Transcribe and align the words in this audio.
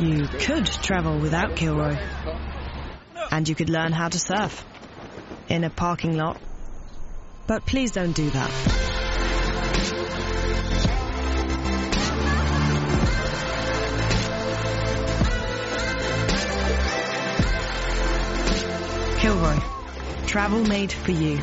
You 0.00 0.26
could 0.26 0.66
travel 0.66 1.18
without 1.20 1.54
Kilroy. 1.54 1.98
And 3.30 3.48
you 3.48 3.54
could 3.54 3.70
learn 3.70 3.92
how 3.92 4.08
to 4.08 4.18
surf. 4.18 4.64
In 5.48 5.62
a 5.64 5.70
parking 5.70 6.16
lot. 6.16 6.36
But 7.46 7.64
please 7.64 7.92
don't 7.92 8.12
do 8.12 8.28
that. 8.30 8.50
Kilroy. 19.20 19.58
Travel 20.26 20.64
made 20.64 20.92
for 20.92 21.12
you. 21.12 21.40